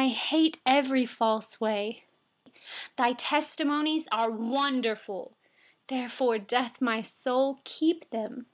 [0.00, 2.04] I hate every false way.
[2.44, 2.52] PEY
[2.98, 5.36] 129Your testimonies are wonderful,
[5.88, 6.38] therefore
[6.80, 8.46] my soul keeps them.